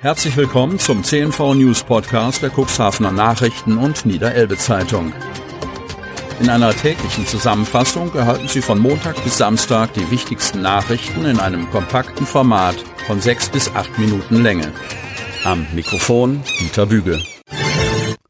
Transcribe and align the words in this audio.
Herzlich 0.00 0.36
willkommen 0.36 0.78
zum 0.78 1.02
CNV 1.02 1.54
News 1.54 1.82
Podcast 1.82 2.40
der 2.40 2.52
Cuxhavener 2.56 3.10
Nachrichten 3.10 3.78
und 3.78 4.06
Niederelbe 4.06 4.56
Zeitung. 4.56 5.12
In 6.38 6.48
einer 6.48 6.70
täglichen 6.70 7.26
Zusammenfassung 7.26 8.14
erhalten 8.14 8.46
Sie 8.46 8.62
von 8.62 8.78
Montag 8.78 9.20
bis 9.24 9.38
Samstag 9.38 9.92
die 9.94 10.08
wichtigsten 10.12 10.62
Nachrichten 10.62 11.24
in 11.24 11.40
einem 11.40 11.68
kompakten 11.70 12.26
Format 12.26 12.76
von 13.08 13.20
sechs 13.20 13.48
bis 13.48 13.74
acht 13.74 13.98
Minuten 13.98 14.40
Länge. 14.40 14.72
Am 15.42 15.66
Mikrofon 15.74 16.44
Dieter 16.60 16.86
Büge. 16.86 17.20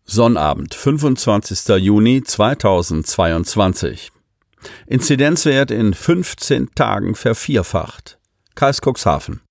Sonnabend, 0.06 0.74
25. 0.74 1.68
Juni 1.76 2.22
2022. 2.22 4.10
Inzidenzwert 4.86 5.70
in 5.70 5.92
15 5.92 6.74
Tagen 6.74 7.14
vervierfacht. 7.14 8.18
Kreis 8.54 8.80
Cuxhaven. 8.80 9.42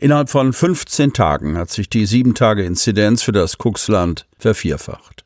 Innerhalb 0.00 0.30
von 0.30 0.52
15 0.52 1.12
Tagen 1.12 1.58
hat 1.58 1.70
sich 1.70 1.90
die 1.90 2.06
7-Tage-Inzidenz 2.06 3.24
für 3.24 3.32
das 3.32 3.56
Cuxland 3.58 4.28
vervierfacht. 4.38 5.24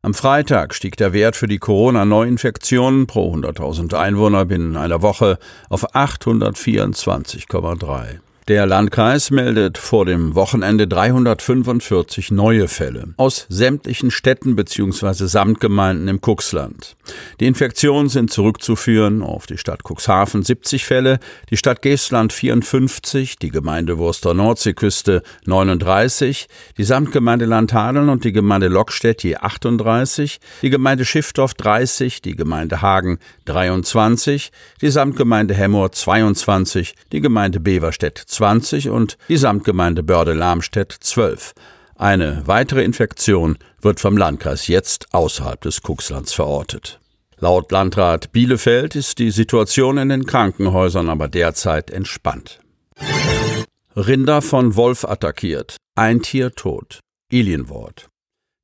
Am 0.00 0.14
Freitag 0.14 0.74
stieg 0.74 0.96
der 0.96 1.12
Wert 1.12 1.36
für 1.36 1.46
die 1.46 1.58
Corona-Neuinfektionen 1.58 3.06
pro 3.06 3.34
100.000 3.34 3.92
Einwohner 3.92 4.46
binnen 4.46 4.78
einer 4.78 5.02
Woche 5.02 5.38
auf 5.68 5.94
824,3. 5.94 8.20
Der 8.46 8.66
Landkreis 8.66 9.30
meldet 9.30 9.78
vor 9.78 10.04
dem 10.04 10.34
Wochenende 10.34 10.86
345 10.86 12.30
neue 12.30 12.68
Fälle 12.68 13.14
aus 13.16 13.46
sämtlichen 13.48 14.10
Städten 14.10 14.54
bzw. 14.54 15.24
Samtgemeinden 15.24 16.08
im 16.08 16.20
Cuxland. 16.20 16.94
Die 17.40 17.46
Infektionen 17.46 18.10
sind 18.10 18.30
zurückzuführen 18.30 19.22
auf 19.22 19.46
die 19.46 19.56
Stadt 19.56 19.80
Cuxhaven 19.82 20.42
70 20.42 20.84
Fälle, 20.84 21.20
die 21.48 21.56
Stadt 21.56 21.80
Geestland 21.80 22.34
54, 22.34 23.38
die 23.38 23.48
Gemeinde 23.48 23.96
Wurster 23.96 24.34
Nordseeküste 24.34 25.22
39, 25.46 26.46
die 26.76 26.84
Samtgemeinde 26.84 27.46
Landhadeln 27.46 28.10
und 28.10 28.24
die 28.24 28.32
Gemeinde 28.32 28.68
Lockstedt 28.68 29.22
je 29.22 29.36
38, 29.36 30.38
die 30.60 30.68
Gemeinde 30.68 31.06
Schiffdorf 31.06 31.54
30, 31.54 32.20
die 32.20 32.36
Gemeinde 32.36 32.82
Hagen 32.82 33.20
23, 33.46 34.52
die 34.82 34.90
Samtgemeinde 34.90 35.54
Hemmoor 35.54 35.92
22, 35.92 36.94
die 37.10 37.22
Gemeinde 37.22 37.58
Beverstedt 37.58 38.33
20 38.34 38.90
und 38.90 39.16
die 39.28 39.36
Samtgemeinde 39.36 40.02
Börde-Lamstedt 40.02 40.92
12. 40.92 41.52
Eine 41.96 42.42
weitere 42.46 42.82
Infektion 42.84 43.56
wird 43.80 44.00
vom 44.00 44.16
Landkreis 44.16 44.66
jetzt 44.66 45.06
außerhalb 45.12 45.60
des 45.60 45.82
Kuxlands 45.82 46.32
verortet. 46.32 47.00
Laut 47.38 47.70
Landrat 47.72 48.32
Bielefeld 48.32 48.96
ist 48.96 49.18
die 49.18 49.30
Situation 49.30 49.98
in 49.98 50.08
den 50.08 50.26
Krankenhäusern 50.26 51.08
aber 51.08 51.28
derzeit 51.28 51.90
entspannt. 51.90 52.60
Rinder 53.96 54.42
von 54.42 54.76
Wolf 54.76 55.04
attackiert. 55.04 55.76
Ein 55.94 56.22
Tier 56.22 56.52
tot. 56.52 57.00
Ilienwort. 57.30 58.08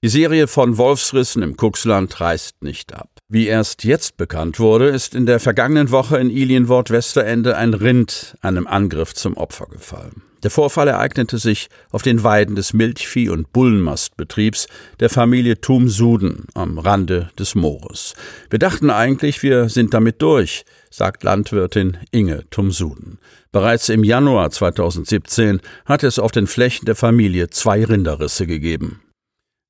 Die 0.02 0.08
Serie 0.08 0.46
von 0.46 0.78
Wolfsrissen 0.78 1.42
im 1.42 1.58
Kuxland 1.58 2.22
reißt 2.22 2.62
nicht 2.62 2.94
ab. 2.94 3.10
Wie 3.28 3.48
erst 3.48 3.84
jetzt 3.84 4.16
bekannt 4.16 4.58
wurde, 4.58 4.88
ist 4.88 5.14
in 5.14 5.26
der 5.26 5.40
vergangenen 5.40 5.90
Woche 5.90 6.16
in 6.16 6.30
Ilienwort 6.30 6.88
Westerende 6.88 7.54
ein 7.58 7.74
Rind 7.74 8.34
einem 8.40 8.66
Angriff 8.66 9.12
zum 9.12 9.36
Opfer 9.36 9.66
gefallen. 9.66 10.22
Der 10.42 10.50
Vorfall 10.50 10.88
ereignete 10.88 11.36
sich 11.36 11.68
auf 11.90 12.00
den 12.00 12.24
Weiden 12.24 12.56
des 12.56 12.72
Milchvieh- 12.72 13.28
und 13.28 13.52
Bullenmastbetriebs 13.52 14.68
der 15.00 15.10
Familie 15.10 15.60
Thum-Suden 15.60 16.46
am 16.54 16.78
Rande 16.78 17.28
des 17.38 17.54
Moores. 17.54 18.14
Wir 18.48 18.58
dachten 18.58 18.88
eigentlich, 18.88 19.42
wir 19.42 19.68
sind 19.68 19.92
damit 19.92 20.22
durch, 20.22 20.64
sagt 20.90 21.24
Landwirtin 21.24 21.98
Inge 22.10 22.44
Thum-Suden. 22.48 23.18
Bereits 23.52 23.90
im 23.90 24.02
Januar 24.02 24.50
2017 24.50 25.60
hatte 25.84 26.06
es 26.06 26.18
auf 26.18 26.32
den 26.32 26.46
Flächen 26.46 26.86
der 26.86 26.96
Familie 26.96 27.50
zwei 27.50 27.84
Rinderrisse 27.84 28.46
gegeben. 28.46 29.02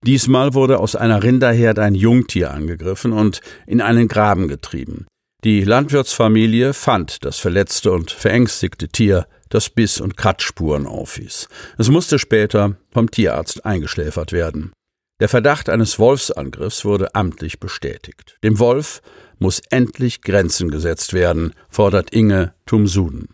Diesmal 0.06 0.54
wurde 0.54 0.78
aus 0.78 0.96
einer 0.96 1.22
Rinderherde 1.22 1.82
ein 1.82 1.94
Jungtier 1.94 2.52
angegriffen 2.52 3.12
und 3.12 3.40
in 3.66 3.80
einen 3.80 4.08
Graben 4.08 4.48
getrieben. 4.48 5.06
Die 5.44 5.62
Landwirtsfamilie 5.64 6.74
fand 6.74 7.24
das 7.24 7.38
verletzte 7.38 7.92
und 7.92 8.10
verängstigte 8.10 8.88
Tier, 8.88 9.26
das 9.48 9.68
Biss- 9.68 10.00
und 10.00 10.16
Kratzspuren 10.16 10.86
aufwies. 10.86 11.48
Es 11.76 11.88
musste 11.88 12.18
später 12.18 12.76
vom 12.92 13.10
Tierarzt 13.10 13.64
eingeschläfert 13.64 14.32
werden. 14.32 14.72
Der 15.20 15.28
Verdacht 15.28 15.68
eines 15.68 15.98
Wolfsangriffs 15.98 16.84
wurde 16.84 17.14
amtlich 17.14 17.60
bestätigt. 17.60 18.38
Dem 18.42 18.58
Wolf 18.58 19.02
muss 19.38 19.60
endlich 19.70 20.22
Grenzen 20.22 20.70
gesetzt 20.70 21.12
werden, 21.12 21.52
fordert 21.68 22.12
Inge 22.14 22.54
Tumsuden. 22.64 23.28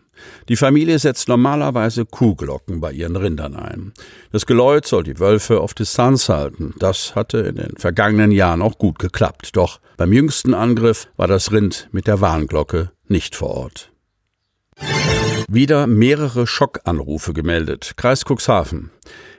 Die 0.48 0.56
Familie 0.56 0.98
setzt 0.98 1.28
normalerweise 1.28 2.04
Kuhglocken 2.04 2.80
bei 2.80 2.92
ihren 2.92 3.16
Rindern 3.16 3.54
ein. 3.56 3.92
Das 4.32 4.46
Geläut 4.46 4.86
soll 4.86 5.02
die 5.02 5.18
Wölfe 5.18 5.60
auf 5.60 5.74
Distanz 5.74 6.28
halten. 6.28 6.74
Das 6.78 7.14
hatte 7.14 7.38
in 7.38 7.56
den 7.56 7.76
vergangenen 7.76 8.30
Jahren 8.30 8.62
auch 8.62 8.78
gut 8.78 8.98
geklappt. 8.98 9.50
Doch 9.56 9.80
beim 9.96 10.12
jüngsten 10.12 10.54
Angriff 10.54 11.08
war 11.16 11.26
das 11.26 11.52
Rind 11.52 11.88
mit 11.92 12.06
der 12.06 12.20
Warnglocke 12.20 12.90
nicht 13.08 13.34
vor 13.34 13.50
Ort. 13.50 13.90
Wieder 15.48 15.86
mehrere 15.86 16.46
Schockanrufe 16.46 17.32
gemeldet. 17.32 17.94
Kreis 17.96 18.24
Cuxhaven. 18.24 18.90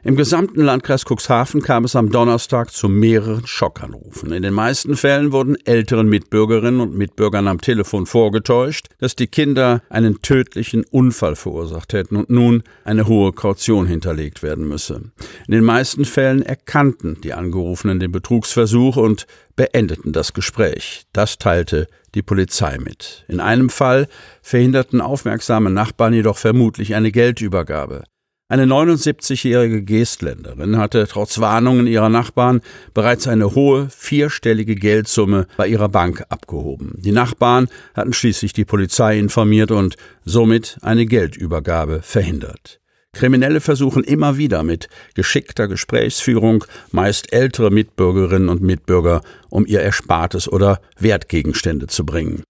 Im 0.04 0.16
gesamten 0.16 0.62
Landkreis 0.62 1.04
Cuxhaven 1.04 1.62
kam 1.62 1.84
es 1.84 1.96
am 1.96 2.12
Donnerstag 2.12 2.72
zu 2.72 2.88
mehreren 2.88 3.46
Schockanrufen. 3.46 4.32
In 4.32 4.44
den 4.44 4.54
meisten 4.54 4.96
Fällen 4.96 5.34
wurden 5.34 5.58
älteren 5.66 6.08
Mitbürgerinnen 6.08 6.80
und 6.80 6.96
Mitbürgern 6.96 7.48
am 7.48 7.60
Telefon 7.60 8.06
vorgetäuscht, 8.06 8.88
dass 9.00 9.16
die 9.18 9.28
Kinder 9.28 9.82
einen 9.90 10.22
tödlichen 10.22 10.86
Unfall 10.86 11.36
verursacht 11.36 11.92
hätten 11.94 12.16
und 12.16 12.30
nun 12.30 12.64
eine 12.86 13.08
hohe 13.08 13.34
Kaution 13.34 13.86
hinterlegt 13.86 14.44
werden 14.44 14.68
müsse. 14.68 15.12
In 15.48 15.52
den 15.52 15.66
meisten 15.66 16.06
Fällen 16.06 16.42
erkannten 16.42 17.20
die 17.22 17.34
Angerufenen 17.34 18.00
den 18.00 18.12
Betrugsversuch 18.12 18.96
und 18.96 19.28
beendeten 19.58 20.14
das 20.14 20.34
Gespräch. 20.34 21.04
Das 21.12 21.38
teilte 21.38 21.88
die 22.16 22.22
Polizei 22.22 22.78
mit. 22.78 23.26
In 23.28 23.42
einem 23.42 23.70
Fall 23.70 24.08
verhinderten 24.42 25.02
aufmerksame 25.02 25.70
Nachbarn 25.70 26.14
jedoch 26.14 26.38
vermutlich 26.38 26.96
eine 26.96 27.12
Geldübergabe. 27.12 28.04
Eine 28.50 28.64
79-jährige 28.64 29.84
Gestländerin 29.84 30.78
hatte 30.78 31.06
trotz 31.10 31.40
Warnungen 31.40 31.86
ihrer 31.86 32.08
Nachbarn 32.08 32.62
bereits 32.94 33.28
eine 33.28 33.56
hohe 33.56 33.90
vierstellige 33.90 34.76
Geldsumme 34.76 35.48
bei 35.58 35.68
ihrer 35.68 35.90
Bank 35.90 36.24
abgehoben. 36.30 36.94
Die 36.96 37.12
Nachbarn 37.12 37.68
hatten 37.94 38.14
schließlich 38.14 38.54
die 38.54 38.64
Polizei 38.64 39.20
informiert 39.20 39.72
und 39.72 39.98
somit 40.24 40.78
eine 40.82 41.06
Geldübergabe 41.06 42.02
verhindert. 42.02 42.80
Kriminelle 43.12 43.60
versuchen 43.60 44.06
immer 44.06 44.38
wieder 44.38 44.64
mit 44.64 44.88
geschickter 45.14 45.68
Gesprächsführung 45.68 46.64
meist 46.92 47.34
ältere 47.34 47.70
Mitbürgerinnen 47.70 48.48
und 48.48 48.62
Mitbürger 48.62 49.24
um 49.50 49.66
ihr 49.66 49.82
Erspartes 49.82 50.48
oder 50.48 50.80
Wertgegenstände 50.98 51.88
zu 51.88 52.06
bringen. 52.06 52.44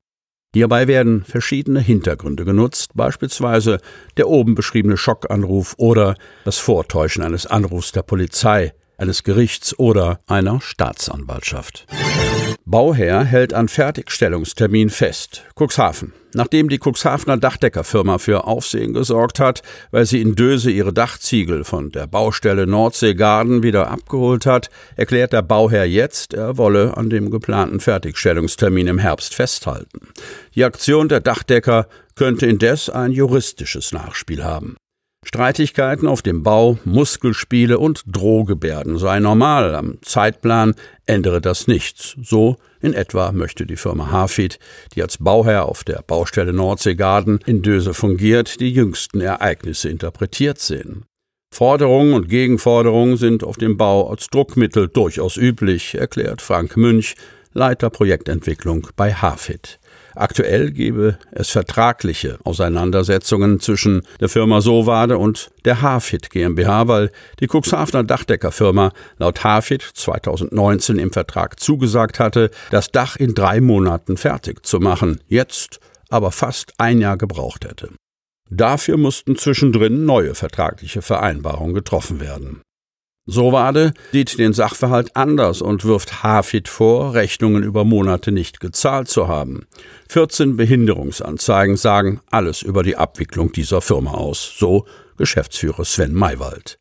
Hierbei 0.53 0.87
werden 0.87 1.23
verschiedene 1.23 1.79
Hintergründe 1.79 2.45
genutzt, 2.45 2.91
beispielsweise 2.95 3.79
der 4.15 4.27
oben 4.27 4.55
beschriebene 4.55 4.97
Schockanruf 4.97 5.75
oder 5.77 6.15
das 6.45 6.57
Vortäuschen 6.57 7.23
eines 7.23 7.45
Anrufs 7.45 7.91
der 7.91 8.01
Polizei, 8.01 8.73
eines 8.97 9.23
Gerichts 9.23 9.77
oder 9.77 10.21
einer 10.25 10.59
Staatsanwaltschaft. 10.61 11.85
Bauherr 12.69 13.23
hält 13.23 13.53
an 13.53 13.69
Fertigstellungstermin 13.69 14.89
fest. 14.89 15.45
Cuxhaven. 15.55 16.11
Nachdem 16.33 16.67
die 16.67 16.79
Cuxhavener 16.79 17.37
Dachdeckerfirma 17.37 18.17
für 18.17 18.45
Aufsehen 18.45 18.91
gesorgt 18.91 19.39
hat, 19.39 19.61
weil 19.91 20.05
sie 20.05 20.19
in 20.21 20.35
Döse 20.35 20.69
ihre 20.69 20.91
Dachziegel 20.91 21.63
von 21.63 21.91
der 21.91 22.07
Baustelle 22.07 22.67
Nordseegarden 22.67 23.63
wieder 23.63 23.89
abgeholt 23.89 24.45
hat, 24.45 24.69
erklärt 24.97 25.31
der 25.31 25.43
Bauherr 25.43 25.85
jetzt, 25.85 26.33
er 26.33 26.57
wolle 26.57 26.97
an 26.97 27.09
dem 27.09 27.31
geplanten 27.31 27.79
Fertigstellungstermin 27.79 28.87
im 28.87 28.97
Herbst 28.97 29.33
festhalten. 29.33 30.09
Die 30.53 30.65
Aktion 30.65 31.07
der 31.07 31.21
Dachdecker 31.21 31.87
könnte 32.15 32.47
indes 32.47 32.89
ein 32.89 33.13
juristisches 33.13 33.93
Nachspiel 33.93 34.43
haben. 34.43 34.75
Streitigkeiten 35.27 36.07
auf 36.07 36.21
dem 36.21 36.41
Bau, 36.41 36.77
Muskelspiele 36.85 37.79
und 37.79 38.03
Drohgebärden 38.07 38.97
sei 38.97 39.19
normal. 39.19 39.75
Am 39.75 39.97
Zeitplan 40.01 40.73
ändere 41.05 41.41
das 41.41 41.67
nichts. 41.67 42.15
So 42.23 42.55
in 42.79 42.93
etwa 42.93 43.33
möchte 43.33 43.65
die 43.65 43.75
Firma 43.75 44.09
Hafid, 44.09 44.57
die 44.95 45.01
als 45.01 45.17
Bauherr 45.17 45.65
auf 45.65 45.83
der 45.83 46.01
Baustelle 46.07 46.53
Nordseegarden 46.53 47.41
in 47.45 47.61
Döse 47.61 47.93
fungiert, 47.93 48.61
die 48.61 48.71
jüngsten 48.71 49.19
Ereignisse 49.19 49.89
interpretiert 49.89 50.59
sehen. 50.59 51.03
Forderungen 51.53 52.13
und 52.13 52.29
Gegenforderungen 52.29 53.17
sind 53.17 53.43
auf 53.43 53.57
dem 53.57 53.75
Bau 53.75 54.09
als 54.09 54.27
Druckmittel 54.27 54.87
durchaus 54.87 55.35
üblich, 55.35 55.95
erklärt 55.95 56.41
Frank 56.41 56.77
Münch, 56.77 57.15
Leiter 57.57 57.89
Projektentwicklung 57.89 58.87
bei 58.95 59.15
Hafid. 59.15 59.79
Aktuell 60.13 60.69
gebe 60.69 61.17
es 61.31 61.49
vertragliche 61.49 62.37
Auseinandersetzungen 62.43 63.59
zwischen 63.59 64.03
der 64.19 64.29
Firma 64.29 64.61
Sowade 64.61 65.17
und 65.17 65.49
der 65.65 65.81
Hafid 65.81 66.29
GmbH, 66.29 66.87
weil 66.87 67.11
die 67.39 67.47
Cuxhavener 67.47 68.03
Dachdeckerfirma 68.03 68.91
laut 69.17 69.43
Hafid 69.43 69.81
2019 69.81 70.99
im 70.99 71.11
Vertrag 71.11 71.59
zugesagt 71.59 72.19
hatte, 72.19 72.51
das 72.69 72.91
Dach 72.91 73.15
in 73.15 73.33
drei 73.33 73.59
Monaten 73.59 74.17
fertig 74.17 74.63
zu 74.63 74.79
machen, 74.79 75.19
jetzt 75.27 75.79
aber 76.09 76.31
fast 76.31 76.73
ein 76.77 77.01
Jahr 77.01 77.17
gebraucht 77.17 77.65
hätte. 77.65 77.89
Dafür 78.51 78.97
mussten 78.97 79.35
zwischendrin 79.35 80.05
neue 80.05 80.35
vertragliche 80.35 81.01
Vereinbarungen 81.01 81.73
getroffen 81.73 82.19
werden. 82.19 82.61
Sowade 83.27 83.93
sieht 84.13 84.39
den 84.39 84.53
Sachverhalt 84.53 85.15
anders 85.15 85.61
und 85.61 85.83
wirft 85.83 86.23
Hafid 86.23 86.69
vor, 86.69 87.13
Rechnungen 87.13 87.61
über 87.61 87.83
Monate 87.83 88.31
nicht 88.31 88.61
gezahlt 88.61 89.09
zu 89.09 89.27
haben. 89.27 89.67
14 90.07 90.55
Behinderungsanzeigen 90.55 91.75
sagen 91.75 92.21
alles 92.31 92.61
über 92.61 92.83
die 92.83 92.95
Abwicklung 92.95 93.51
dieser 93.51 93.81
Firma 93.81 94.11
aus, 94.11 94.53
so 94.57 94.85
Geschäftsführer 95.17 95.83
Sven 95.83 96.13
Maywald. 96.13 96.79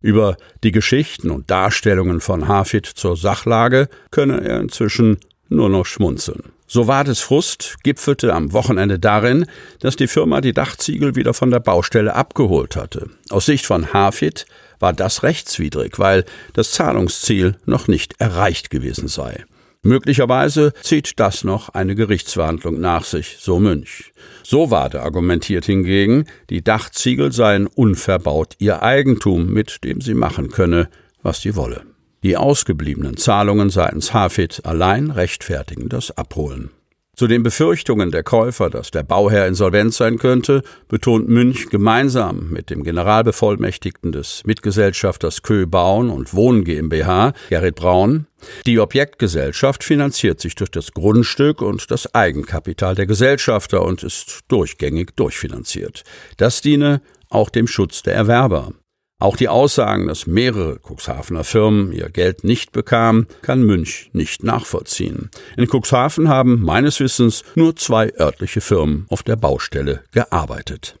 Über 0.00 0.36
die 0.62 0.70
Geschichten 0.70 1.30
und 1.30 1.50
Darstellungen 1.50 2.20
von 2.20 2.46
Hafid 2.46 2.86
zur 2.86 3.16
Sachlage 3.16 3.88
könne 4.12 4.40
er 4.42 4.60
inzwischen 4.60 5.18
nur 5.48 5.68
noch 5.68 5.86
schmunzeln. 5.86 6.52
Sowades 6.68 7.20
Frust 7.20 7.78
gipfelte 7.82 8.34
am 8.34 8.52
Wochenende 8.52 8.98
darin, 8.98 9.46
dass 9.80 9.96
die 9.96 10.06
Firma 10.06 10.42
die 10.42 10.52
Dachziegel 10.52 11.16
wieder 11.16 11.32
von 11.32 11.50
der 11.50 11.60
Baustelle 11.60 12.14
abgeholt 12.14 12.76
hatte. 12.76 13.08
Aus 13.30 13.46
Sicht 13.46 13.64
von 13.64 13.92
Hafid 13.92 14.46
war 14.80 14.92
das 14.92 15.22
rechtswidrig, 15.22 15.98
weil 15.98 16.24
das 16.52 16.72
Zahlungsziel 16.72 17.56
noch 17.64 17.88
nicht 17.88 18.14
erreicht 18.20 18.70
gewesen 18.70 19.08
sei. 19.08 19.44
Möglicherweise 19.82 20.72
zieht 20.82 21.20
das 21.20 21.44
noch 21.44 21.68
eine 21.70 21.94
Gerichtsverhandlung 21.94 22.80
nach 22.80 23.04
sich, 23.04 23.36
so 23.40 23.60
Münch. 23.60 24.12
So 24.42 24.70
Wade 24.70 25.02
argumentiert 25.02 25.66
hingegen, 25.66 26.24
die 26.50 26.62
Dachziegel 26.62 27.32
seien 27.32 27.66
unverbaut 27.66 28.54
ihr 28.58 28.82
Eigentum, 28.82 29.52
mit 29.52 29.84
dem 29.84 30.00
sie 30.00 30.14
machen 30.14 30.50
könne, 30.50 30.88
was 31.22 31.42
sie 31.42 31.54
wolle. 31.54 31.82
Die 32.24 32.36
ausgebliebenen 32.36 33.16
Zahlungen 33.16 33.70
seitens 33.70 34.12
Hafid 34.12 34.62
allein 34.64 35.12
rechtfertigen 35.12 35.88
das 35.88 36.16
Abholen. 36.16 36.70
Zu 37.18 37.26
den 37.26 37.42
Befürchtungen 37.42 38.12
der 38.12 38.22
Käufer, 38.22 38.70
dass 38.70 38.92
der 38.92 39.02
Bauherr 39.02 39.48
insolvent 39.48 39.92
sein 39.92 40.18
könnte, 40.18 40.62
betont 40.86 41.28
Münch 41.28 41.68
gemeinsam 41.68 42.48
mit 42.50 42.70
dem 42.70 42.84
Generalbevollmächtigten 42.84 44.12
des 44.12 44.42
Mitgesellschafters 44.46 45.42
Kö 45.42 45.66
Bauen 45.66 46.10
und 46.10 46.32
Wohnen 46.32 46.62
GmbH, 46.62 47.32
Gerrit 47.48 47.74
Braun, 47.74 48.28
die 48.66 48.78
Objektgesellschaft 48.78 49.82
finanziert 49.82 50.38
sich 50.38 50.54
durch 50.54 50.70
das 50.70 50.92
Grundstück 50.92 51.60
und 51.60 51.90
das 51.90 52.14
Eigenkapital 52.14 52.94
der 52.94 53.06
Gesellschafter 53.06 53.82
und 53.82 54.04
ist 54.04 54.42
durchgängig 54.46 55.16
durchfinanziert. 55.16 56.04
Das 56.36 56.60
diene 56.60 57.02
auch 57.30 57.50
dem 57.50 57.66
Schutz 57.66 58.04
der 58.04 58.14
Erwerber. 58.14 58.74
Auch 59.20 59.36
die 59.36 59.48
Aussagen, 59.48 60.06
dass 60.06 60.28
mehrere 60.28 60.78
Cuxhavener 60.78 61.42
Firmen 61.42 61.90
ihr 61.90 62.08
Geld 62.08 62.44
nicht 62.44 62.70
bekamen, 62.70 63.26
kann 63.42 63.64
Münch 63.64 64.10
nicht 64.12 64.44
nachvollziehen. 64.44 65.30
In 65.56 65.66
Cuxhaven 65.66 66.28
haben 66.28 66.62
meines 66.62 67.00
Wissens 67.00 67.42
nur 67.56 67.74
zwei 67.74 68.12
örtliche 68.14 68.60
Firmen 68.60 69.06
auf 69.08 69.24
der 69.24 69.34
Baustelle 69.34 70.04
gearbeitet. 70.12 71.00